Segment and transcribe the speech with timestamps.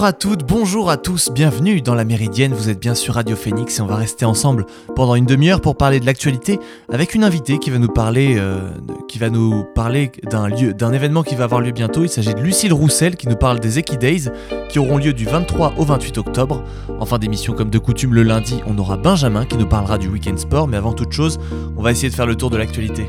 [0.00, 3.36] Bonjour à toutes, bonjour à tous, bienvenue dans la Méridienne, vous êtes bien sur Radio
[3.36, 4.64] Phoenix et on va rester ensemble
[4.96, 6.58] pendant une demi-heure pour parler de l'actualité
[6.90, 8.70] avec une invitée qui va nous parler, euh,
[9.08, 12.02] qui va nous parler d'un lieu, d'un événement qui va avoir lieu bientôt.
[12.02, 14.30] Il s'agit de Lucille Roussel qui nous parle des Equidays
[14.70, 16.64] qui auront lieu du 23 au 28 octobre.
[16.98, 20.08] En fin d'émission, comme de coutume le lundi, on aura Benjamin qui nous parlera du
[20.08, 21.38] week-end sport, mais avant toute chose,
[21.76, 23.06] on va essayer de faire le tour de l'actualité.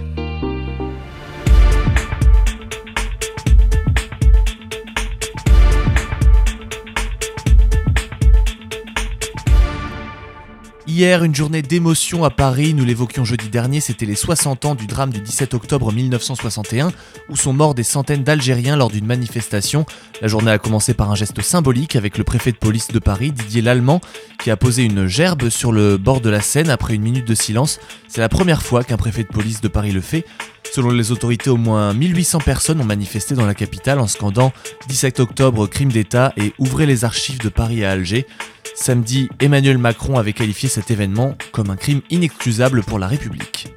[11.02, 14.86] Hier, une journée d'émotion à Paris, nous l'évoquions jeudi dernier, c'était les 60 ans du
[14.86, 16.92] drame du 17 octobre 1961,
[17.28, 19.88] où sont morts des centaines d'Algériens lors d'une manifestation.
[20.22, 23.32] La journée a commencé par un geste symbolique avec le préfet de police de Paris,
[23.32, 24.00] Didier Lallemand,
[24.44, 27.34] qui a posé une gerbe sur le bord de la Seine après une minute de
[27.34, 27.80] silence.
[28.08, 30.24] C'est la première fois qu'un préfet de police de Paris le fait.
[30.72, 34.54] Selon les autorités, au moins 1800 personnes ont manifesté dans la capitale en scandant
[34.88, 38.28] 17 octobre crime d'État et ouvrez les archives de Paris à Alger.
[38.76, 43.68] Samedi, Emmanuel Macron avait qualifié cet événement comme un crime inexcusable pour la République.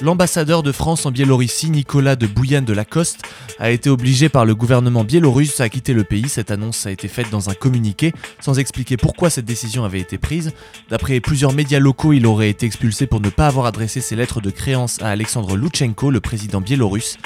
[0.00, 3.22] L'ambassadeur de France en Biélorussie, Nicolas de Bouyan de Lacoste,
[3.60, 6.28] a été obligé par le gouvernement biélorusse à quitter le pays.
[6.28, 10.18] Cette annonce a été faite dans un communiqué, sans expliquer pourquoi cette décision avait été
[10.18, 10.52] prise.
[10.90, 14.40] D'après plusieurs médias locaux, il aurait été expulsé pour ne pas avoir adressé ses lettres
[14.40, 17.16] de créance à Alexandre Loutchenko, le président biélorusse.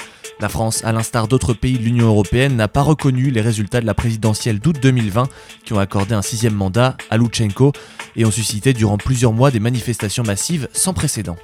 [0.41, 3.85] La France, à l'instar d'autres pays de l'Union européenne, n'a pas reconnu les résultats de
[3.85, 5.27] la présidentielle d'août 2020
[5.65, 7.73] qui ont accordé un sixième mandat à Loutchenko
[8.15, 11.35] et ont suscité durant plusieurs mois des manifestations massives sans précédent.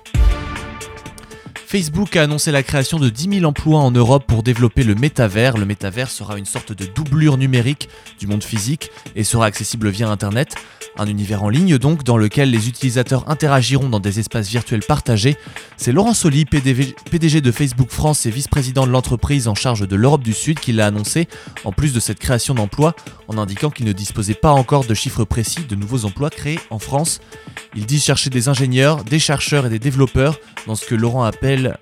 [1.67, 5.57] Facebook a annoncé la création de 10 000 emplois en Europe pour développer le métavers.
[5.57, 10.07] Le métavers sera une sorte de doublure numérique du monde physique et sera accessible via
[10.07, 10.55] Internet.
[10.97, 15.35] Un univers en ligne donc dans lequel les utilisateurs interagiront dans des espaces virtuels partagés.
[15.75, 20.23] C'est Laurent Soli, PDG de Facebook France et vice-président de l'entreprise en charge de l'Europe
[20.23, 21.27] du Sud, qui l'a annoncé,
[21.65, 22.95] en plus de cette création d'emplois,
[23.27, 26.79] en indiquant qu'il ne disposait pas encore de chiffres précis de nouveaux emplois créés en
[26.79, 27.19] France.
[27.75, 31.29] Il dit chercher des ingénieurs, des chercheurs et des développeurs dans ce que Laurent,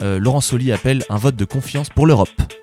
[0.02, 2.63] euh, Soli appelle un vote de confiance pour l'Europe.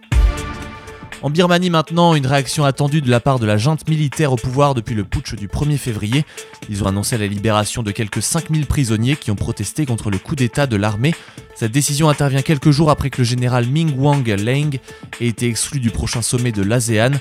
[1.23, 4.75] En Birmanie maintenant, une réaction attendue de la part de la junte militaire au pouvoir
[4.75, 6.25] depuis le putsch du 1er février.
[6.71, 10.35] Ils ont annoncé la libération de quelques 5000 prisonniers qui ont protesté contre le coup
[10.35, 11.15] d'État de l'armée.
[11.55, 14.79] Cette décision intervient quelques jours après que le général Ming Wang Leng
[15.21, 17.13] ait été exclu du prochain sommet de l'ASEAN.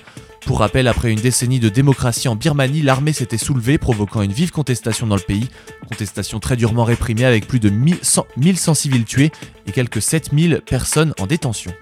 [0.45, 4.51] Pour rappel, après une décennie de démocratie en Birmanie, l'armée s'était soulevée, provoquant une vive
[4.51, 5.49] contestation dans le pays.
[5.89, 9.31] Contestation très durement réprimée avec plus de 1100 civils tués
[9.67, 11.73] et quelques 7000 personnes en détention.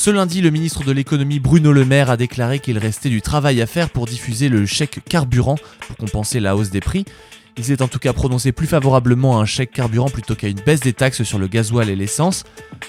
[0.00, 3.60] Ce lundi, le ministre de l'économie Bruno Le Maire a déclaré qu'il restait du travail
[3.60, 5.56] à faire pour diffuser le chèque carburant
[5.88, 7.04] pour compenser la hausse des prix.
[7.56, 10.60] Il s'est en tout cas prononcé plus favorablement à un chèque carburant plutôt qu'à une
[10.60, 12.44] baisse des taxes sur le gasoil et l'essence.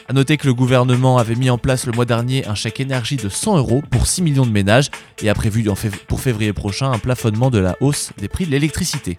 [0.07, 3.17] A noter que le gouvernement avait mis en place le mois dernier un chèque énergie
[3.17, 4.91] de 100 euros pour 6 millions de ménages
[5.23, 5.67] et a prévu
[6.07, 9.17] pour février prochain un plafonnement de la hausse des prix de l'électricité.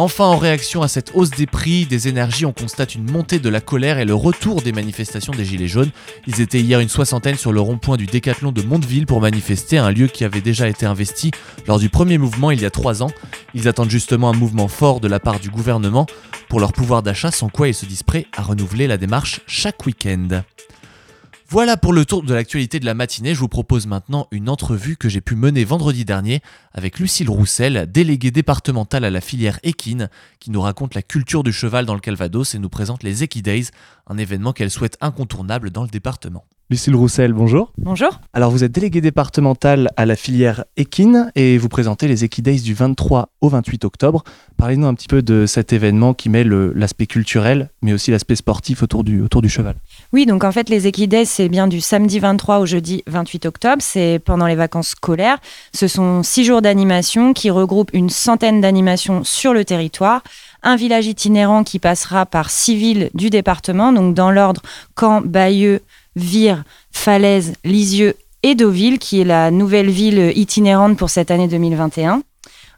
[0.00, 3.48] Enfin, en réaction à cette hausse des prix des énergies, on constate une montée de
[3.48, 5.90] la colère et le retour des manifestations des Gilets jaunes.
[6.28, 9.90] Ils étaient hier une soixantaine sur le rond-point du Décathlon de Mondeville pour manifester, un
[9.90, 11.32] lieu qui avait déjà été investi
[11.66, 13.10] lors du premier mouvement il y a trois ans.
[13.54, 16.06] Ils attendent justement un mouvement fort de la part du gouvernement
[16.48, 19.84] pour leur pouvoir d'achat, sans quoi ils se disent prêts à renouveler la démarche chaque
[19.84, 20.44] week-end.
[21.50, 23.34] Voilà pour le tour de l'actualité de la matinée.
[23.34, 26.42] Je vous propose maintenant une entrevue que j'ai pu mener vendredi dernier
[26.74, 30.10] avec Lucille Roussel, déléguée départementale à la filière équine,
[30.40, 33.64] qui nous raconte la culture du cheval dans le Calvados et nous présente les Equidays,
[34.08, 36.44] un événement qu'elle souhaite incontournable dans le département.
[36.70, 37.72] Lucille Roussel, bonjour.
[37.78, 38.20] Bonjour.
[38.34, 42.74] Alors vous êtes déléguée départementale à la filière équine et vous présentez les Equidays du
[42.74, 44.22] 23 au 28 octobre.
[44.58, 48.82] Parlez-nous un petit peu de cet événement qui met l'aspect culturel mais aussi l'aspect sportif
[48.82, 49.76] autour du, autour du cheval.
[50.12, 53.80] Oui, donc en fait les Equidays c'est bien du samedi 23 au jeudi 28 octobre,
[53.80, 55.38] c'est pendant les vacances scolaires.
[55.72, 60.22] Ce sont six jours d'animation qui regroupent une centaine d'animations sur le territoire
[60.62, 64.62] un village itinérant qui passera par six villes du département, donc dans l'ordre
[64.98, 65.80] Caen, Bayeux,
[66.18, 72.22] Vire, Falaise, Lisieux et Deauville, qui est la nouvelle ville itinérante pour cette année 2021.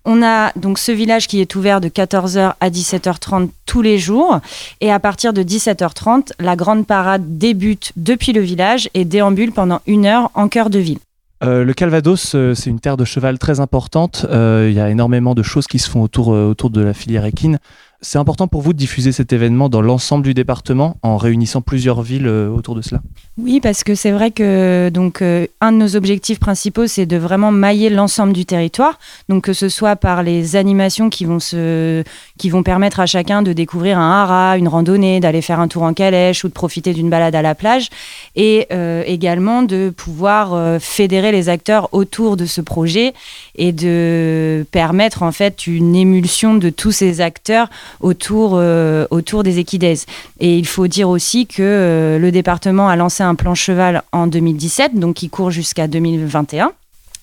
[0.04, 4.40] On a donc ce village qui est ouvert de 14h à 17h30 tous les jours.
[4.81, 9.81] Et à partir de 17h30, la grande parade débute depuis le village et déambule pendant
[9.87, 10.98] une heure en cœur de ville.
[11.42, 14.26] Euh, le Calvados, euh, c'est une terre de cheval très importante.
[14.28, 17.25] Euh, il y a énormément de choses qui se font autour, autour de la filière
[17.25, 17.58] équine.
[18.02, 22.00] C'est important pour vous de diffuser cet événement dans l'ensemble du département en réunissant plusieurs
[22.00, 23.02] villes euh, autour de cela
[23.37, 27.19] Oui, parce que c'est vrai que donc euh, un de nos objectifs principaux, c'est de
[27.19, 28.99] vraiment mailler l'ensemble du territoire.
[29.29, 32.02] Donc que ce soit par les animations qui vont se,
[32.38, 35.82] qui vont permettre à chacun de découvrir un haras, une randonnée, d'aller faire un tour
[35.82, 37.91] en calèche ou de profiter d'une balade à la plage,
[38.35, 43.12] et euh, également de pouvoir fédérer les acteurs autour de ce projet
[43.56, 47.69] et de permettre en fait une émulsion de tous ces acteurs
[48.00, 50.06] autour, euh, autour des équidèses.
[50.38, 54.26] Et il faut dire aussi que euh, le département a lancé un plan cheval en
[54.26, 56.72] 2017, donc qui court jusqu'à 2021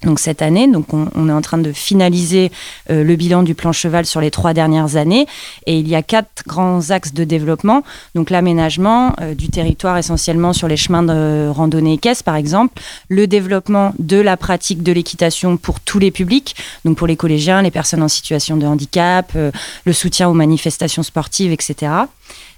[0.03, 0.67] donc cette année.
[0.67, 2.51] Donc on, est en train de finaliser
[2.89, 5.27] euh, le bilan du plan cheval sur les trois dernières années.
[5.65, 7.83] Et il y a quatre grands axes de développement.
[8.15, 12.81] Donc l'aménagement du territoire essentiellement sur les chemins de randonnée équestre par exemple.
[13.09, 16.55] Le développement de la pratique de l'équitation pour tous les publics.
[16.85, 21.51] Donc pour les collégiens, les personnes en situation de handicap, le soutien aux manifestations sportives,
[21.51, 21.91] etc.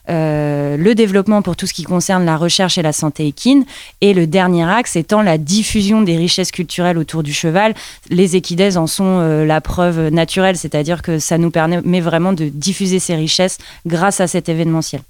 [0.09, 3.65] Euh, le développement pour tout ce qui concerne la recherche et la santé équine,
[4.01, 7.75] et le dernier axe étant la diffusion des richesses culturelles autour du cheval.
[8.09, 12.45] Les équidèses en sont euh, la preuve naturelle, c'est-à-dire que ça nous permet vraiment de
[12.45, 15.01] diffuser ces richesses grâce à cet événementiel.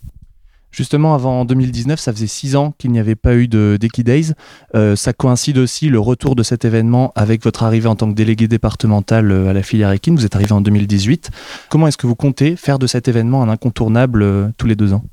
[0.71, 4.33] Justement, avant 2019, ça faisait six ans qu'il n'y avait pas eu d'Equidays.
[4.75, 8.15] Euh, ça coïncide aussi le retour de cet événement avec votre arrivée en tant que
[8.15, 10.15] délégué départemental euh, à la filière équine.
[10.15, 11.31] Vous êtes arrivé en 2018.
[11.69, 14.93] Comment est-ce que vous comptez faire de cet événement un incontournable euh, tous les deux
[14.93, 15.03] ans?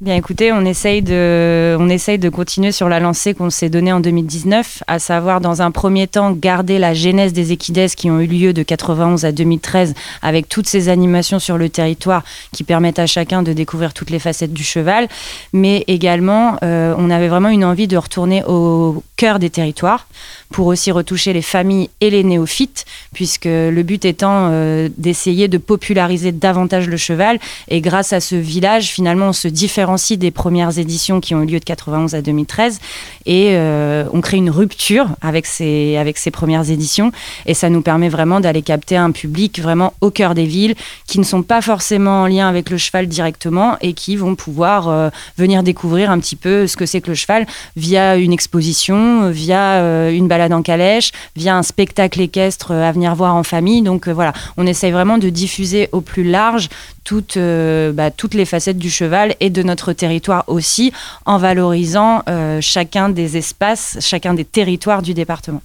[0.00, 4.98] Bien écoutez, on essaye, de, continuer sur la lancée qu'on s'est donnée en 2019, à
[4.98, 8.62] savoir dans un premier temps garder la genèse des équidèses qui ont eu lieu de
[8.62, 13.52] 91 à 2013 avec toutes ces animations sur le territoire qui permettent à chacun de
[13.52, 15.06] découvrir toutes les facettes du cheval,
[15.52, 20.06] mais également euh, on avait vraiment une envie de retourner au cœur des territoires
[20.50, 25.58] pour aussi retoucher les familles et les néophytes, puisque le but étant euh, d'essayer de
[25.58, 27.38] populariser davantage le cheval.
[27.68, 31.46] Et grâce à ce village finalement on se différencie des premières éditions qui ont eu
[31.46, 32.80] lieu de 91 à 2013
[33.26, 37.12] et euh, on crée une rupture avec ces, avec ces premières éditions.
[37.44, 40.74] Et ça nous permet vraiment d'aller capter un public vraiment au cœur des villes
[41.06, 44.88] qui ne sont pas forcément en lien avec le cheval directement et qui vont pouvoir
[44.88, 47.46] euh, venir découvrir un petit peu ce que c'est que le cheval
[47.76, 53.14] via une exposition, via euh, une balade en calèche, via un spectacle équestre à venir
[53.14, 53.82] voir en famille.
[53.82, 56.70] Donc voilà, on essaye vraiment de diffuser au plus large
[57.04, 60.92] toutes, bah, toutes les facettes du cheval et de notre territoire aussi,
[61.26, 65.62] en valorisant euh, chacun des espaces, chacun des territoires du département.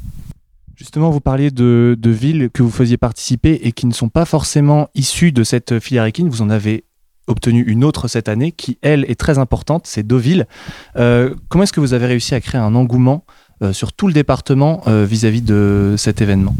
[0.76, 4.90] Justement, vous parliez de, villes que vous faisiez participer et qui ne sont pas forcément
[4.94, 6.28] issues de cette filière équine.
[6.28, 6.84] Vous en avez
[7.28, 10.48] obtenu une autre cette année qui, elle, est très importante, c'est Deauville.
[10.98, 13.24] Euh, comment est-ce que vous avez réussi à créer un engouement
[13.64, 16.56] euh, sur tout le département vis à -vis de cet événement?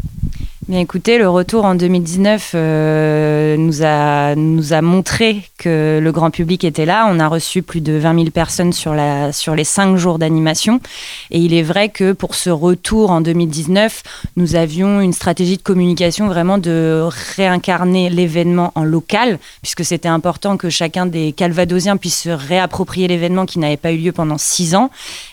[0.68, 6.32] Bien écoutez, le retour en 2019 euh, nous, a, nous a montré que le grand
[6.32, 7.06] public était là.
[7.08, 10.80] On a reçu plus de 20 000 personnes sur, la, sur les cinq jours d'animation.
[11.30, 14.02] Et il est vrai que pour ce retour en 2019,
[14.34, 20.56] nous avions une stratégie de communication vraiment de réincarner l'événement en local, puisque c'était important
[20.56, 24.74] que chacun des Calvadosiens puisse se réapproprier l'événement qui n'avait pas eu lieu pendant six
[24.74, 24.90] ans.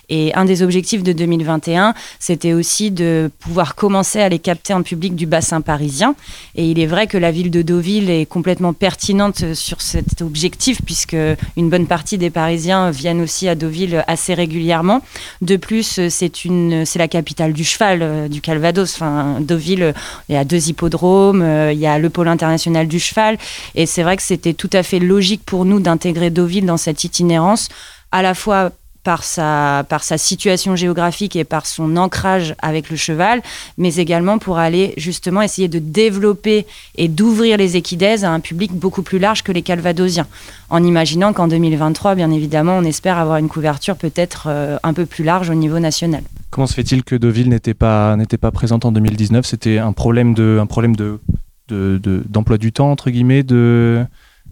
[0.10, 4.84] Et un des objectifs de 2021, c'était aussi de pouvoir commencer à les capter en
[4.84, 6.16] public du bassin parisien.
[6.56, 10.82] Et il est vrai que la ville de Deauville est complètement pertinente sur cet objectif,
[10.86, 11.18] puisque
[11.58, 15.02] une bonne partie des Parisiens viennent aussi à Deauville assez régulièrement.
[15.42, 18.94] De plus, c'est une, c'est la capitale du cheval, euh, du Calvados.
[18.96, 19.94] Enfin, Deauville,
[20.30, 23.38] il y a deux hippodromes, euh, il y a le pôle international du cheval.
[23.76, 27.04] Et c'est vrai que c'était tout à fait logique pour nous d'intégrer Deauville dans cette
[27.04, 27.70] itinérance
[28.12, 28.72] à la fois
[29.04, 33.42] par sa, par sa situation géographique et par son ancrage avec le cheval,
[33.78, 36.66] mais également pour aller justement essayer de développer
[36.98, 40.28] et d'ouvrir les équidèses à un public beaucoup plus large que les calvadosiens,
[40.70, 45.06] en imaginant qu'en 2023, bien évidemment, on espère avoir une couverture peut-être euh, un peu
[45.06, 46.24] plus large au niveau national.
[46.50, 50.60] Comment se fait-il que Deauville n'était pas, pas présente en 2019 C'était un problème de,
[50.62, 51.20] un problème de,
[51.68, 54.06] d'emploi du temps, entre guillemets, de,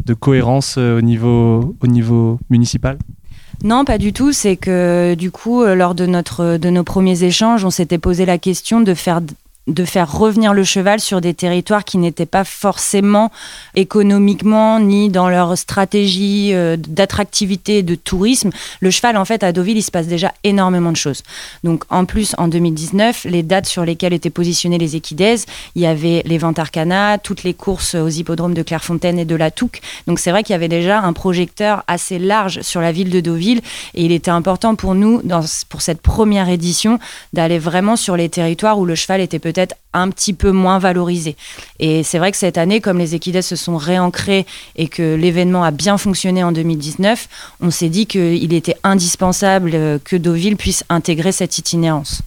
[0.06, 2.98] de cohérence euh, au niveau, au niveau municipal?
[3.64, 4.32] Non, pas du tout.
[4.32, 8.26] C'est que du coup, euh, lors de, notre, de nos premiers échanges, on s'était posé
[8.26, 9.22] la question de faire
[9.74, 13.32] de faire revenir le cheval sur des territoires qui n'étaient pas forcément
[13.76, 18.52] économiquement ni dans leur stratégie euh, d'attractivité de tourisme.
[18.80, 21.24] Le cheval, en fait, à Deauville, il se passe déjà énormément de choses.
[21.64, 25.86] Donc, en plus, en 2019, les dates sur lesquelles étaient positionnées les équidèses, il y
[25.86, 29.82] avait les ventes Arcana, toutes les courses aux hippodromes de Clairefontaine et de la Touque.
[30.08, 33.20] Donc, c'est vrai qu'il y avait déjà un projecteur assez large sur la ville de
[33.20, 33.62] Deauville
[33.94, 35.22] et il était important pour nous,
[35.70, 37.00] pour cette première édition,
[37.34, 39.61] d'aller vraiment sur les territoires où le cheval était peut-être
[39.94, 41.36] un petit peu moins valorisés.
[41.80, 45.64] Et c'est vrai que cette année, comme les équides se sont réancrés et que l'événement
[45.64, 47.28] a bien fonctionné en 2019,
[47.62, 52.22] on s'est dit qu'il était indispensable que Deauville puisse intégrer cette itinérance.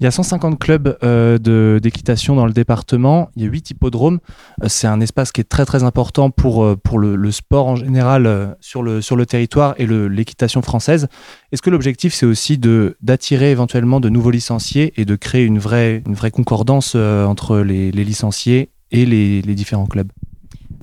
[0.00, 3.30] Il y a 150 clubs euh, d'équitation dans le département.
[3.34, 4.20] Il y a 8 hippodromes.
[4.62, 8.56] Euh, c'est un espace qui est très très important pour, euh, le, sport en général
[8.60, 11.08] sur, le, territoire et l'équitation française.
[11.50, 16.02] Est-ce que l'objectif c'est aussi d'attirer éventuellement de nouveaux licenciés et de créer une vraie
[16.32, 20.10] concordance entre les, licenciés et les différents clubs?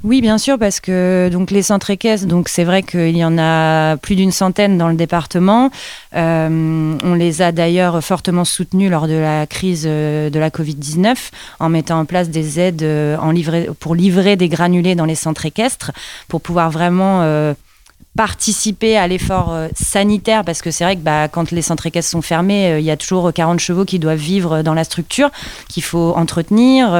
[0.06, 3.40] Oui, bien sûr, parce que donc les centres équestres, donc c'est vrai qu'il y en
[3.40, 5.72] a plus d'une centaine dans le département.
[6.16, 11.16] Euh, on les a d'ailleurs fortement soutenus lors de la crise euh, de la Covid-19
[11.60, 13.18] en mettant en place des aides euh,
[13.80, 15.92] pour livrer des granulés dans les centres équestres
[16.28, 17.24] pour pouvoir vraiment
[18.16, 22.22] participer à l'effort sanitaire parce que c'est vrai que bah, quand les centres équestres sont
[22.22, 25.32] fermés, il y a toujours 40 chevaux qui doivent vivre dans la structure
[25.68, 26.96] qu'il faut entretenir.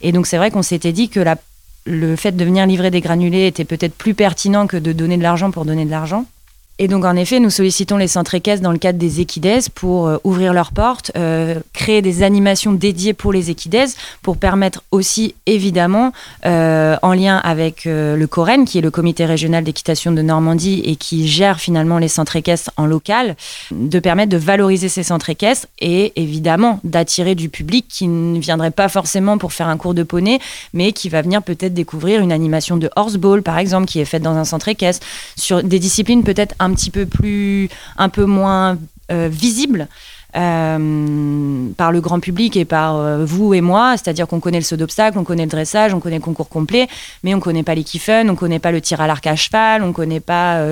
[0.00, 1.36] et donc c'est vrai qu'on s'était dit que la
[1.88, 5.22] le fait de venir livrer des granulés était peut-être plus pertinent que de donner de
[5.22, 6.26] l'argent pour donner de l'argent.
[6.80, 9.38] Et donc, en effet, nous sollicitons les centres équestres dans le cadre des équides
[9.74, 13.88] pour euh, ouvrir leurs portes, euh, créer des animations dédiées pour les équides,
[14.22, 16.12] pour permettre aussi, évidemment,
[16.46, 20.96] euh, en lien avec le COREN, qui est le comité régional d'équitation de Normandie et
[20.96, 23.36] qui gère finalement les centres équestres en local,
[23.70, 28.70] de permettre de valoriser ces centres équestres et évidemment d'attirer du public qui ne viendrait
[28.70, 30.38] pas forcément pour faire un cours de poney,
[30.72, 34.22] mais qui va venir peut-être découvrir une animation de horseball, par exemple, qui est faite
[34.22, 35.06] dans un centre équestre,
[35.36, 38.78] sur des disciplines peut-être un un petit peu plus, un peu moins
[39.10, 39.88] euh, visible.
[40.38, 44.64] Euh, par le grand public et par euh, vous et moi, c'est-à-dire qu'on connaît le
[44.64, 46.86] saut d'obstacle, on connaît le dressage, on connaît le concours complet,
[47.24, 49.82] mais on connaît pas les kiffen, on connaît pas le tir à l'arc à cheval,
[49.82, 50.62] on connaît pas,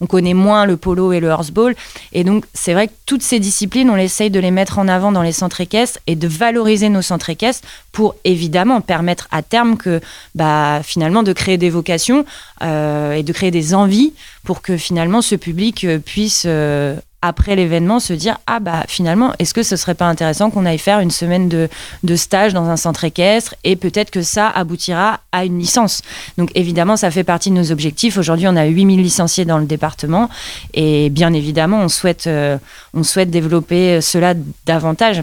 [0.00, 1.74] on connaît moins le polo et le horseball.
[2.12, 5.10] Et donc c'est vrai que toutes ces disciplines, on essaye de les mettre en avant
[5.10, 9.76] dans les centres équestres et de valoriser nos centres équestres pour évidemment permettre à terme
[9.76, 10.00] que,
[10.34, 12.26] bah, finalement, de créer des vocations
[12.62, 14.12] et de créer des envies
[14.44, 19.32] pour que finalement ce public euh, puisse euh, après l'événement se dire ah bah finalement
[19.38, 21.70] est-ce que ce serait pas intéressant qu'on aille faire une semaine de,
[22.02, 26.02] de stage dans un centre équestre et peut-être que ça aboutira à une licence.
[26.36, 28.18] Donc évidemment ça fait partie de nos objectifs.
[28.18, 30.28] Aujourd'hui on a 8000 licenciés dans le département
[30.74, 32.58] et bien évidemment on souhaite euh,
[32.92, 34.34] on souhaite développer cela
[34.66, 35.22] davantage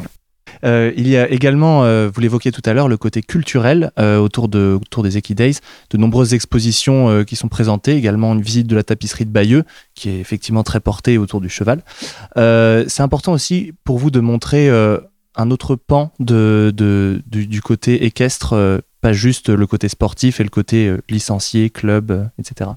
[0.63, 4.17] euh, il y a également, euh, vous l'évoquiez tout à l'heure, le côté culturel euh,
[4.17, 5.53] autour, de, autour des Equidays.
[5.89, 9.63] De nombreuses expositions qui sont présentées, également une visite de la tapisserie de Bayeux,
[9.95, 11.83] qui est effectivement très portée autour du cheval.
[12.35, 16.71] C'est important aussi pour vous de montrer un autre pan du,
[17.25, 22.71] du, côté équestre, pas juste le côté sportif et le côté licencié, club, etc.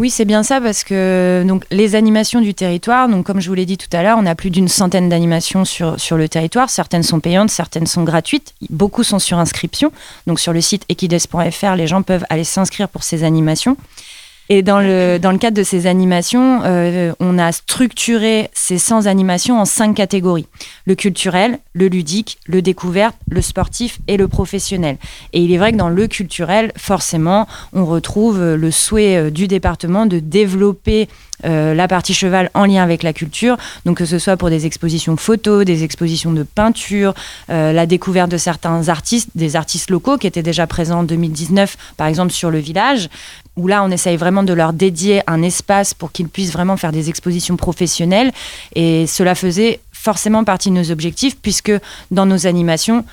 [0.00, 3.54] Oui, c'est bien ça parce que donc les animations du territoire, donc comme je vous
[3.54, 6.68] l'ai dit tout à l'heure, on a plus d'une centaine d'animations sur, sur le territoire.
[6.68, 8.54] Certaines sont payantes, certaines sont gratuites.
[8.70, 9.92] Beaucoup sont sur inscription.
[10.26, 13.76] Donc sur le site equides.fr, les gens peuvent aller s'inscrire pour ces animations.
[14.50, 19.06] Et dans le, dans le cadre de ces animations, euh, on a structuré ces 100
[19.06, 20.46] animations en cinq catégories.
[20.84, 24.98] Le culturel, le ludique, le découverte, le sportif et le professionnel.
[25.32, 29.48] Et il est vrai que dans le culturel, forcément, on retrouve le souhait euh, du
[29.48, 31.08] département de développer
[31.46, 34.66] euh, la partie cheval en lien avec la culture, donc que ce soit pour des
[34.66, 37.14] expositions photos, des expositions de peinture,
[37.48, 42.06] la découverte de certains artistes, des artistes locaux qui étaient déjà présents en 2019, par
[42.06, 43.08] exemple sur le village,
[43.56, 46.92] où là on essaye vraiment de leur dédier un espace pour qu'ils puissent vraiment faire
[46.92, 48.32] des expositions professionnelles.
[48.74, 51.72] Et cela faisait forcément partie de nos objectifs, puisque
[52.10, 53.04] dans nos animations,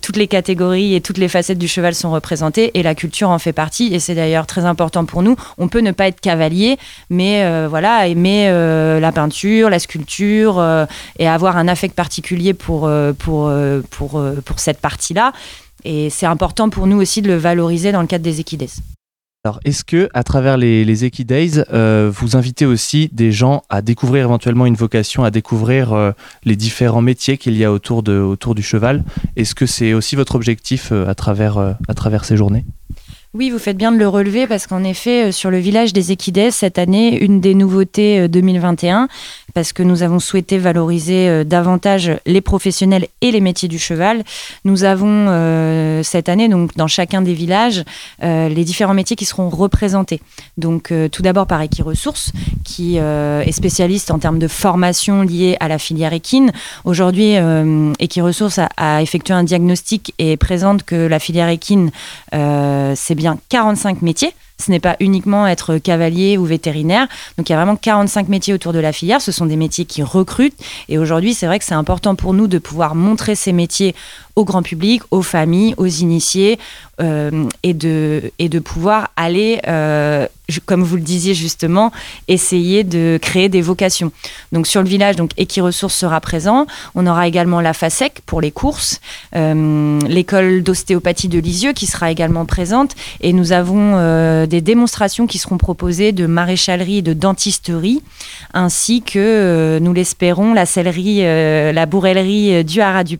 [0.00, 3.38] toutes les catégories et toutes les facettes du cheval sont représentées et la culture en
[3.38, 5.36] fait partie et c'est d'ailleurs très important pour nous.
[5.58, 6.78] On peut ne pas être cavalier,
[7.10, 10.86] mais euh, voilà, aimer euh, la peinture, la sculpture euh,
[11.18, 12.88] et avoir un affect particulier pour,
[13.18, 13.50] pour,
[13.90, 15.32] pour, pour cette partie-là.
[15.84, 18.66] Et c'est important pour nous aussi de le valoriser dans le cadre des équides.
[19.46, 24.24] Alors, est-ce que, à travers les, Equidays, euh, vous invitez aussi des gens à découvrir
[24.24, 26.12] éventuellement une vocation, à découvrir euh,
[26.46, 29.04] les différents métiers qu'il y a autour, du cheval?
[29.36, 32.64] Est-ce que c'est aussi votre objectif euh, à, travers, ces journées?
[33.34, 36.50] Oui, vous faites bien de le relever parce qu'en effet, sur le village des Équides,
[36.50, 39.08] cette année, une des nouveautés 2021,
[39.54, 44.24] parce que nous avons souhaité valoriser euh, davantage les professionnels et les métiers du cheval.
[44.64, 47.84] Nous avons euh, cette année, donc dans chacun des villages,
[48.22, 50.20] euh, les différents métiers qui seront représentés.
[50.58, 52.32] Donc tout d'abord par Equiresources,
[52.64, 56.52] qui est spécialiste en termes de formation liée à la filière équine.
[56.84, 57.34] Aujourd'hui,
[57.98, 61.90] Equiresources a, a, effectué un diagnostic et présente que la filière équine,
[62.32, 67.06] c'est bien 45 métiers ce n'est pas uniquement être cavalier ou vétérinaire.
[67.36, 69.20] Donc il y a vraiment 45 métiers autour de la filière.
[69.20, 70.58] Ce sont des métiers qui recrutent.
[70.88, 73.94] Et aujourd'hui, c'est vrai que c'est important pour nous de pouvoir montrer ces métiers
[74.36, 76.58] au grand public, aux familles, aux initiés,
[77.00, 78.30] euh, et, de,
[78.64, 80.26] pouvoir aller, euh,
[80.66, 81.90] comme vous le disiez justement,
[82.28, 84.12] essayer de créer des vocations.
[84.52, 86.66] Donc sur le village, donc Equiresources sera présent.
[86.94, 89.00] On aura également la FASEC pour les courses,
[89.34, 95.38] euh, l'école d'ostéopathie de Lisieux qui sera également présente, et nous avons des démonstrations qui
[95.38, 98.02] seront proposées de maréchalerie et de dentisterie,
[98.52, 103.18] ainsi que, nous l'espérons, la sellerie, la bourrellerie du Haras du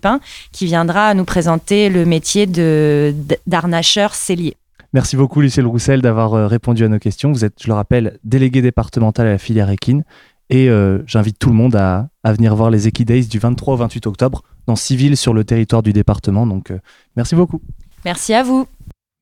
[0.53, 2.47] qui viendra nous présenter le métier
[3.47, 4.57] d'arnacheur cellier.
[4.93, 7.33] Merci beaucoup Lucille Roussel d'avoir euh, répondu à nos questions.
[7.33, 10.05] Vous êtes, je le rappelle, délégué départemental à la filière équine
[10.51, 14.07] et euh, j'invite tout le monde à, venir voir les Equidays du 23 au 28
[14.07, 16.47] octobre dans Civil sur le territoire du département.
[16.47, 16.79] Donc euh,
[17.17, 17.61] merci beaucoup.
[18.05, 18.67] Merci à vous.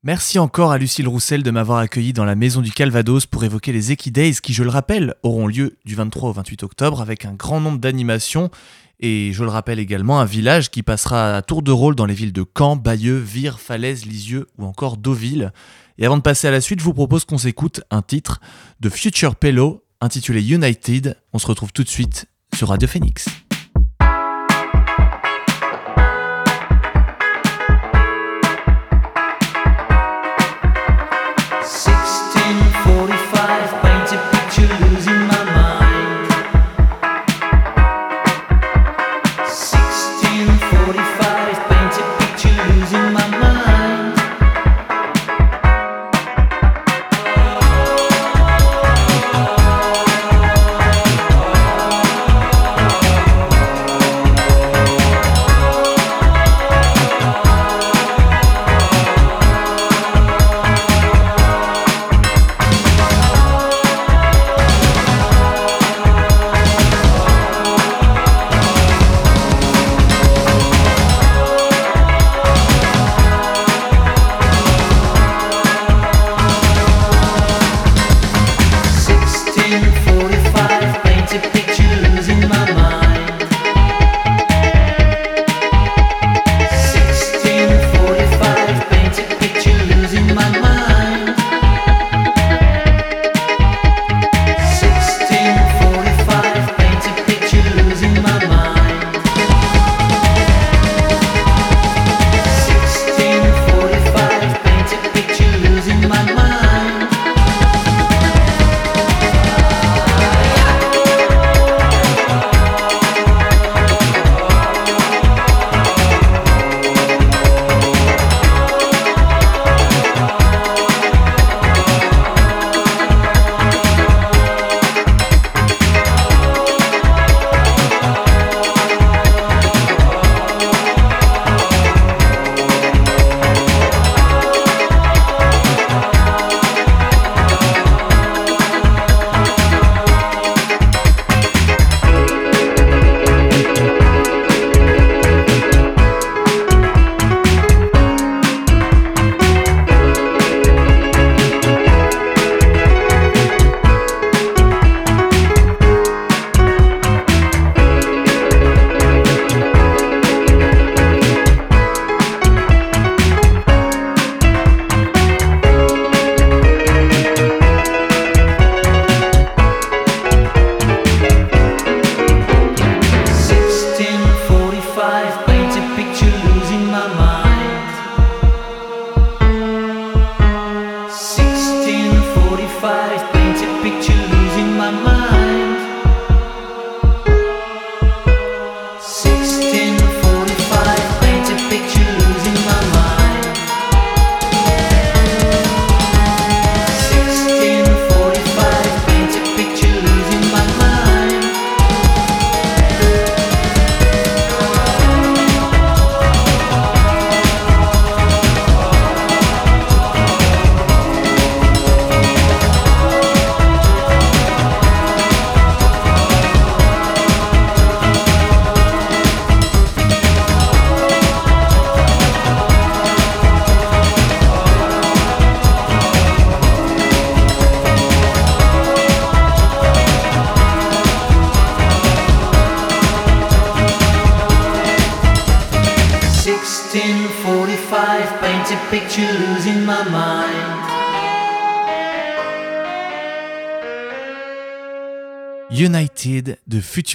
[0.03, 3.71] Merci encore à Lucille Roussel de m'avoir accueilli dans la maison du Calvados pour évoquer
[3.71, 7.33] les Equidays qui, je le rappelle, auront lieu du 23 au 28 octobre avec un
[7.33, 8.51] grand nombre d'animations
[9.05, 12.13] et je le rappelle également, un village qui passera à tour de rôle dans les
[12.13, 15.51] villes de Caen, Bayeux, Vire, Falaise, Lisieux ou encore Deauville.
[15.97, 18.39] Et avant de passer à la suite, je vous propose qu'on s'écoute un titre
[18.79, 21.17] de Future Pello intitulé United.
[21.33, 23.27] On se retrouve tout de suite sur Radio Phoenix.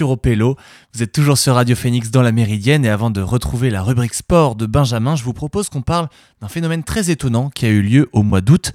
[0.01, 4.13] Vous êtes toujours sur Radio Phoenix dans la Méridienne et avant de retrouver la rubrique
[4.13, 6.07] sport de Benjamin, je vous propose qu'on parle
[6.41, 8.71] d'un phénomène très étonnant qui a eu lieu au mois d'août.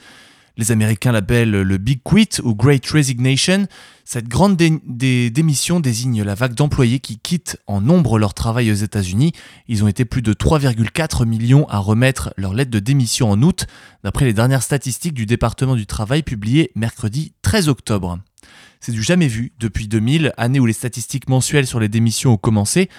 [0.56, 3.66] Les Américains l'appellent le Big Quit ou Great Resignation.
[4.04, 9.32] Cette grande démission désigne la vague d'employés qui quittent en nombre leur travail aux États-Unis.
[9.66, 13.66] Ils ont été plus de 3,4 millions à remettre leur lettre de démission en août,
[14.04, 18.20] d'après les dernières statistiques du département du travail publiées mercredi 13 octobre.
[18.78, 22.36] C'est du jamais vu depuis 2000, année où les statistiques mensuelles sur les démissions ont
[22.36, 22.90] commencé,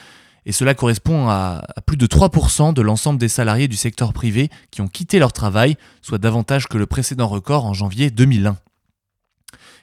[0.46, 4.82] et cela correspond à, plus de 3% de l'ensemble des salariés du secteur privé qui
[4.82, 8.58] ont quitté leur travail, soit davantage que le précédent record en janvier 2001.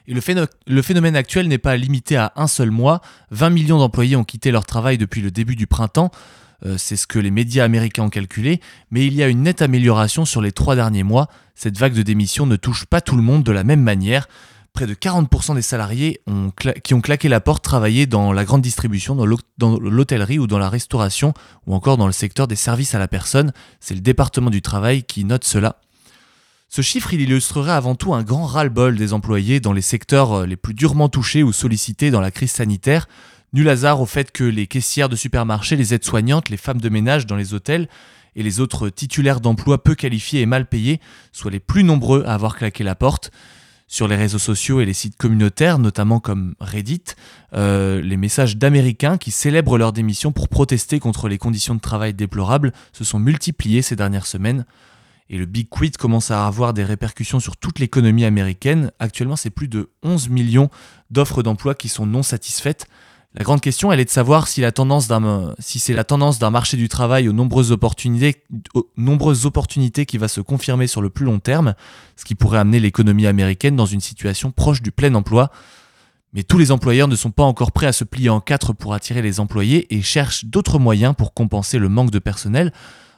[0.07, 3.01] Et le phénomène actuel n'est pas limité à un seul mois.
[3.31, 6.11] 20 millions d'employés ont quitté leur travail depuis le début du printemps.
[6.65, 8.59] Euh, c'est ce que les médias américains ont calculé.
[8.91, 11.27] Mais il y a une nette amélioration sur les trois derniers mois.
[11.55, 14.27] Cette vague de démission ne touche pas tout le monde de la même manière
[14.73, 16.21] près de 40% des salariés
[16.83, 20.69] qui ont claqué la porte travaillaient dans la grande distribution, dans l'hôtellerie ou dans la
[20.69, 21.33] restauration,
[21.67, 23.53] ou encore dans le secteur des services à la personne.
[23.79, 25.79] C'est le département du travail qui note cela.
[26.69, 30.45] Ce chiffre, il illustrerait avant tout un grand ras-le-bol des employés dans les secteurs euh,
[30.47, 33.07] les plus durement touchés ou sollicités dans la crise sanitaire.
[33.53, 37.27] Nul hasard au fait que les caissières de supermarchés, les aides-soignantes, les femmes de ménage
[37.27, 37.87] dans les hôtels
[38.35, 40.99] et les autres titulaires d'emplois peu qualifiés et mal payés
[41.31, 43.29] soient les plus nombreux à avoir claqué la porte
[43.93, 47.03] sur les réseaux sociaux et les sites communautaires, notamment comme Reddit,
[47.53, 52.15] euh, les messages d'Américains qui célèbrent leur démission pour protester contre les conditions de travail
[52.15, 54.65] déplorables se sont multipliés ces dernières semaines.
[55.29, 58.91] Et le Big Quit commence à avoir des répercussions sur toute l'économie américaine.
[58.97, 60.71] Actuellement, c'est plus de 11 millions
[61.11, 62.87] d'offres d'emploi qui sont non satisfaites.
[63.35, 67.27] La grande question, elle est de savoir si, c'est la tendance d'un marché du travail
[67.27, 68.43] aux nombreuses, opportunités,
[68.75, 71.73] aux nombreuses opportunités qui va se confirmer sur le plus long terme,
[72.15, 75.49] ce qui pourrait amener l'économie américaine dans une situation proche du plein emploi.
[76.33, 78.93] Mais tous les employeurs ne sont pas encore prêts à se plier en quatre pour
[78.93, 82.71] attirer les employés et cherchent d'autres moyens pour compenser le manque de personnel.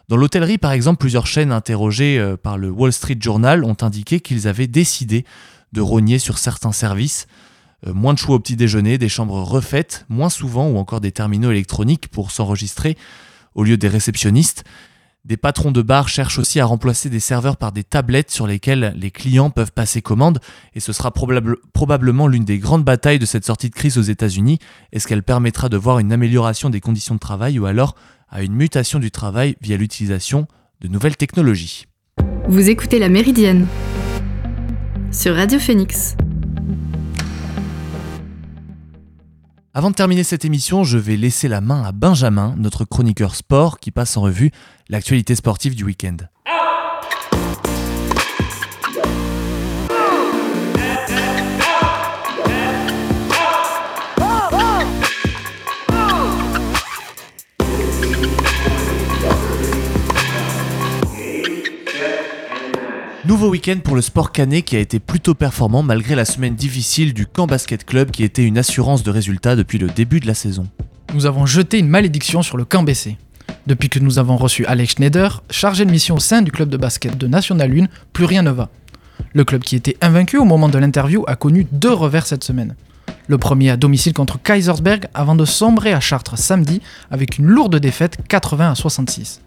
[0.08, 4.22] Dans l'hôtellerie, par exemple, plusieurs chaînes interrogées euh, par le Wall Street Journal ont indiqué
[4.22, 5.26] qu'ils avaient décidé
[5.74, 7.28] de rogner sur certains services.
[7.88, 11.12] Euh, moins de choix au petit déjeuner, des chambres refaites, moins souvent, ou encore des
[11.12, 12.98] terminaux électroniques pour s'enregistrer
[13.54, 14.64] au lieu des réceptionnistes.
[15.24, 18.94] Des patrons de bars cherchent aussi à remplacer des serveurs par des tablettes sur lesquelles
[18.96, 20.40] les clients peuvent passer commande,
[20.76, 24.60] et ce sera probablement l'une des grandes batailles de cette sortie de crise aux États-Unis.
[24.92, 27.96] Est-ce qu'elle permettra de voir une amélioration des conditions de travail ou alors
[28.30, 30.48] à une mutation du travail via l'utilisation
[30.82, 31.86] de nouvelles technologies?
[32.48, 33.66] Vous écoutez La Méridienne
[35.12, 36.16] sur Radio Phoenix.
[39.78, 43.78] Avant de terminer cette émission, je vais laisser la main à Benjamin, notre chroniqueur sport,
[43.78, 44.52] qui passe en revue
[44.88, 46.16] l'actualité sportive du week-end.
[63.46, 67.14] Nouveau week-end pour le sport canet qui a été plutôt performant malgré la semaine difficile
[67.14, 70.34] du Camp Basket Club qui était une assurance de résultats depuis le début de la
[70.34, 70.66] saison.
[71.14, 73.18] Nous avons jeté une malédiction sur le Camp BC.
[73.68, 76.78] Depuis que nous avons reçu Alex Schneider, chargé de mission au sein du club de
[76.78, 78.70] basket de National 1, plus rien ne va.
[79.34, 82.76] Le club qui était invaincu au moment de l'interview a connu deux revers cette semaine.
[83.28, 86.82] Le premier à domicile contre Kaisersberg avant de sombrer à Chartres samedi
[87.12, 89.42] avec une lourde défaite 80 à 66.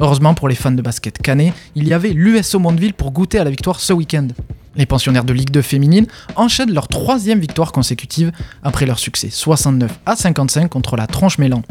[0.00, 3.44] Heureusement pour les fans de basket canet, il y avait l'USO Mondeville pour goûter à
[3.44, 4.28] la victoire ce week-end.
[4.76, 6.06] Les pensionnaires de Ligue 2 féminine
[6.36, 8.30] enchaînent leur troisième victoire consécutive
[8.62, 11.62] après leur succès 69 à 55 contre la Tranche Mélan.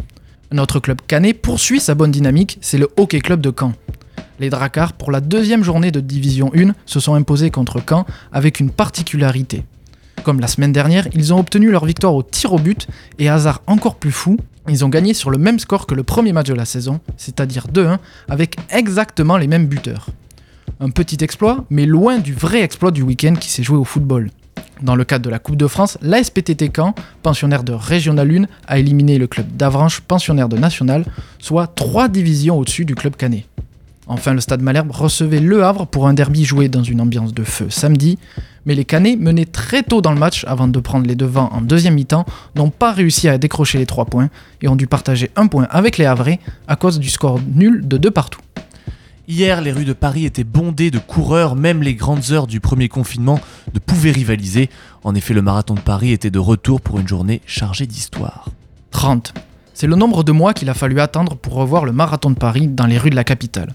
[0.52, 3.74] Notre club canet poursuit sa bonne dynamique, c'est le Hockey Club de Caen.
[4.40, 8.60] Les Dracars, pour la deuxième journée de Division 1, se sont imposés contre Caen avec
[8.60, 9.64] une particularité.
[10.24, 12.88] Comme la semaine dernière, ils ont obtenu leur victoire au tir au but
[13.20, 14.38] et hasard encore plus fou,
[14.70, 17.68] ils ont gagné sur le même score que le premier match de la saison, c'est-à-dire
[17.74, 17.98] 2-1,
[18.30, 20.08] avec exactement les mêmes buteurs.
[20.80, 24.30] Un petit exploit, mais loin du vrai exploit du week-end qui s'est joué au football.
[24.82, 28.80] Dans le cadre de la Coupe de France, l'ASPTT Caen, pensionnaire de Régional 1, a
[28.80, 31.06] éliminé le club d'Avranches, pensionnaire de National,
[31.40, 33.46] soit trois divisions au-dessus du club canet.
[34.08, 37.44] Enfin, le Stade Malherbe recevait Le Havre pour un derby joué dans une ambiance de
[37.44, 38.20] feu samedi,
[38.66, 41.62] mais les Canets, menés très tôt dans le match avant de prendre les devants en
[41.62, 42.26] deuxième mi-temps,
[42.56, 44.30] n'ont pas réussi à décrocher les trois points
[44.62, 47.98] et ont dû partager un point avec les Havrais à cause du score nul de
[47.98, 48.42] deux partout.
[49.28, 52.90] Hier, les rues de Paris étaient bondées de coureurs, même les grandes heures du premier
[52.90, 53.40] confinement
[53.74, 54.70] ne pouvaient rivaliser.
[55.04, 58.50] En effet, le marathon de Paris était de retour pour une journée chargée d'histoire.
[58.92, 59.34] 30.
[59.74, 62.68] C'est le nombre de mois qu'il a fallu attendre pour revoir le marathon de Paris
[62.68, 63.74] dans les rues de la capitale.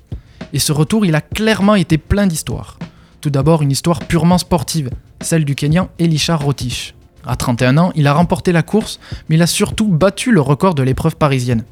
[0.53, 2.79] Et ce retour, il a clairement été plein d'histoires.
[3.20, 4.88] Tout d'abord, une histoire purement sportive,
[5.20, 6.94] celle du Kenyan Elisha Rotich.
[7.26, 10.74] À 31 ans, il a remporté la course, mais il a surtout battu le record
[10.74, 11.64] de l'épreuve parisienne.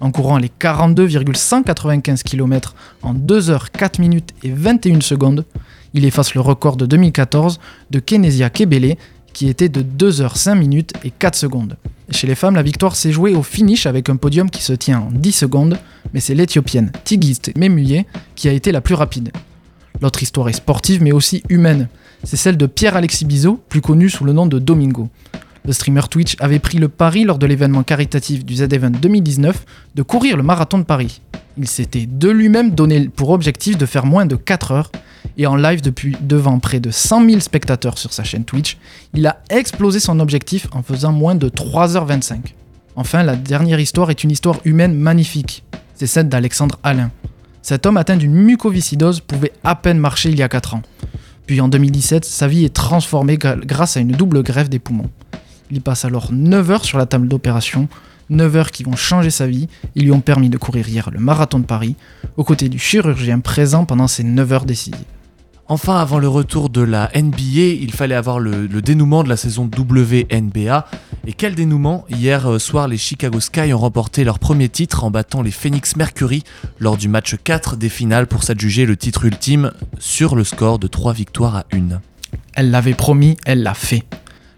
[0.00, 5.44] En courant les 42,195 km en 2 h 4 minutes et 21 secondes,
[5.94, 7.58] il efface le record de 2014
[7.90, 8.94] de Kenesia Kebele
[9.32, 11.76] qui était de 2 h 5 minutes et 4 secondes.
[12.10, 15.00] Chez les femmes, la victoire s'est jouée au finish avec un podium qui se tient
[15.00, 15.76] en 10 secondes,
[16.12, 18.04] mais c'est l'Éthiopienne Tigist Memuye
[18.36, 19.32] qui a été la plus rapide.
[20.00, 21.88] L'autre histoire est sportive mais aussi humaine.
[22.24, 25.08] C'est celle de Pierre-Alexis Bizot, plus connu sous le nom de Domingo.
[25.66, 30.02] Le streamer Twitch avait pris le pari lors de l'événement caritatif du Z-Event 2019 de
[30.02, 31.22] courir le marathon de Paris.
[31.56, 34.90] Il s'était de lui-même donné pour objectif de faire moins de 4 heures,
[35.38, 38.76] et en live depuis devant près de 100 000 spectateurs sur sa chaîne Twitch,
[39.14, 42.54] il a explosé son objectif en faisant moins de 3h25.
[42.96, 45.64] Enfin, la dernière histoire est une histoire humaine magnifique.
[45.94, 47.10] C'est celle d'Alexandre Alain.
[47.64, 50.82] Cet homme atteint d'une mucoviscidose pouvait à peine marcher il y a 4 ans.
[51.46, 55.08] Puis en 2017, sa vie est transformée grâce à une double greffe des poumons.
[55.70, 57.88] Il passe alors 9 heures sur la table d'opération,
[58.28, 61.18] 9 heures qui vont changer sa vie et lui ont permis de courir hier le
[61.20, 61.96] marathon de Paris,
[62.36, 65.13] aux côtés du chirurgien présent pendant ces 9 heures décisives.
[65.66, 69.64] Enfin, avant le retour de la NBA, il fallait avoir le, dénouement de la saison
[69.64, 70.86] WNBA.
[71.26, 75.10] Et quel dénouement Hier euh, soir, les Chicago Sky ont remporté leur premier titre en
[75.10, 76.44] battant les Phoenix Mercury
[76.80, 80.86] lors du match 4 des finales pour s'adjuger le titre ultime sur le score de
[80.86, 82.00] 3 victoires à 1.
[82.52, 84.04] Elle l'avait promis, elle l'a fait.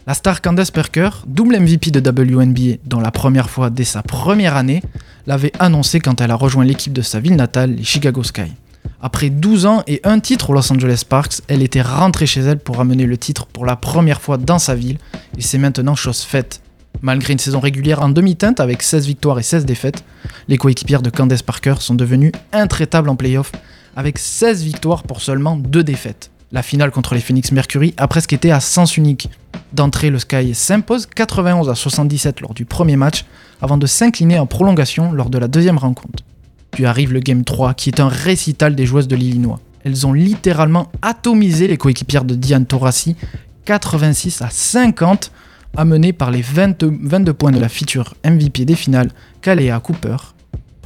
[0.08, 4.56] La star Candace Parker, double MVP de WNBA dont la première fois dès sa première
[4.56, 4.82] année,
[5.28, 8.52] l'avait annoncé quand elle a rejoint l'équipe de sa ville natale, les Chicago Sky.
[9.02, 12.58] Après 12 ans et un titre aux Los Angeles Sparks, elle était rentrée chez elle
[12.58, 14.98] pour amener le titre pour la première fois dans sa ville,
[15.36, 16.62] et c'est maintenant chose faite.
[17.02, 20.02] Malgré une saison régulière en demi-teinte avec 16 victoires et 16 défaites,
[20.48, 23.52] les coéquipières de Candace Parker sont devenues intraitables en playoff,
[23.96, 26.30] avec 16 victoires pour seulement 2 défaites.
[26.52, 29.28] La finale contre les Phoenix Mercury a presque été à sens unique.
[29.74, 33.26] D'entrée, le Sky s'impose 91 à 77 lors du premier match,
[33.60, 36.22] avant de s'incliner en prolongation lors de la deuxième rencontre.
[36.70, 39.60] Puis arrive le Game 3, qui est un récital des joueuses de l'Illinois.
[39.84, 43.16] Elles ont littéralement atomisé les coéquipières de Diane Taurasi,
[43.64, 45.30] 86 à 50,
[45.76, 49.10] amenées par les 22 points de la feature MVP des finales,
[49.42, 50.16] Kalea Cooper.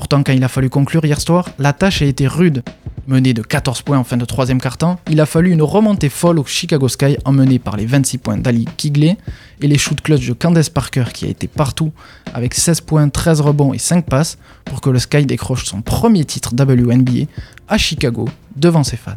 [0.01, 2.63] Pourtant, quand il a fallu conclure hier soir, la tâche a été rude.
[3.07, 6.39] Mené de 14 points en fin de troisième quart-temps, il a fallu une remontée folle
[6.39, 9.19] au Chicago Sky emmenée par les 26 points d'Ali Kigley
[9.61, 11.93] et les shoots clutch de Candace Parker qui a été partout
[12.33, 16.25] avec 16 points, 13 rebonds et 5 passes pour que le Sky décroche son premier
[16.25, 17.27] titre WNBA
[17.69, 19.13] à Chicago devant ses fans.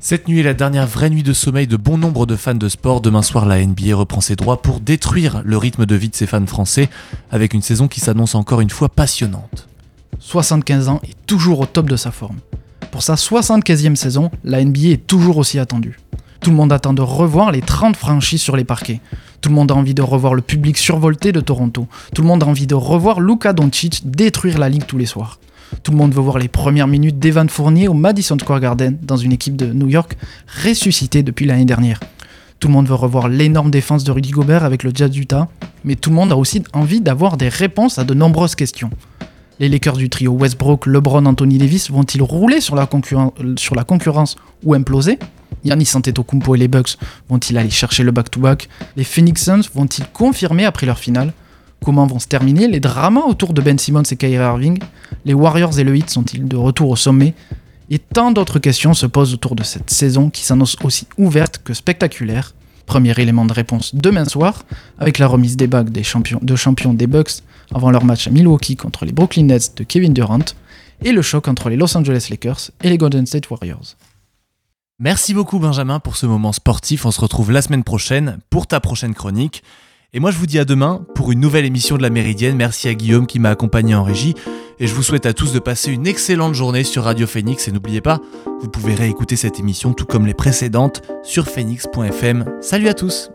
[0.00, 2.70] Cette nuit est la dernière vraie nuit de sommeil de bon nombre de fans de
[2.70, 3.02] sport.
[3.02, 6.26] Demain soir, la NBA reprend ses droits pour détruire le rythme de vie de ses
[6.26, 6.88] fans français
[7.30, 9.68] avec une saison qui s'annonce encore une fois passionnante.
[10.18, 12.38] 75 ans et toujours au top de sa forme.
[12.90, 15.98] Pour sa 75e saison, la NBA est toujours aussi attendue.
[16.40, 19.00] Tout le monde attend de revoir les 30 franchises sur les parquets.
[19.40, 21.88] Tout le monde a envie de revoir le public survolté de Toronto.
[22.14, 25.38] Tout le monde a envie de revoir Luka Doncic détruire la ligue tous les soirs.
[25.82, 29.16] Tout le monde veut voir les premières minutes d'Evan Fournier au Madison Square Garden dans
[29.16, 30.16] une équipe de New York
[30.64, 32.00] ressuscitée depuis l'année dernière.
[32.60, 35.48] Tout le monde veut revoir l'énorme défense de Rudy Gobert avec le Jazz d'Utah,
[35.84, 38.90] mais tout le monde a aussi envie d'avoir des réponses à de nombreuses questions.
[39.58, 42.86] Les Lakers du trio Westbrook, LeBron, Anthony Davis vont-ils rouler sur la,
[43.74, 45.18] la concurrence ou imploser?
[45.64, 46.98] Yannis Antetokounmpo et les Bucks
[47.30, 48.68] vont-ils aller chercher le back-to-back?
[48.96, 51.32] Les Phoenix Suns vont-ils confirmer après leur finale?
[51.82, 54.78] Comment vont se terminer les dramas autour de Ben Simmons et Kyrie Irving?
[55.24, 57.32] Les Warriors et le Heat sont-ils de retour au sommet?
[57.88, 61.72] Et tant d'autres questions se posent autour de cette saison qui s'annonce aussi ouverte que
[61.72, 62.52] spectaculaire.
[62.86, 64.64] Premier élément de réponse demain soir,
[64.98, 66.02] avec la remise des bagues des
[66.42, 67.42] de champions des Bucks
[67.74, 70.44] avant leur match à Milwaukee contre les Brooklyn Nets de Kevin Durant,
[71.02, 73.96] et le choc entre les Los Angeles Lakers et les Golden State Warriors.
[74.98, 78.80] Merci beaucoup Benjamin pour ce moment sportif, on se retrouve la semaine prochaine pour ta
[78.80, 79.62] prochaine chronique.
[80.16, 82.56] Et moi je vous dis à demain pour une nouvelle émission de la Méridienne.
[82.56, 84.32] Merci à Guillaume qui m'a accompagné en régie.
[84.80, 87.68] Et je vous souhaite à tous de passer une excellente journée sur Radio Phoenix.
[87.68, 88.22] Et n'oubliez pas,
[88.62, 92.46] vous pouvez réécouter cette émission tout comme les précédentes sur phoenix.fm.
[92.62, 93.30] Salut à tous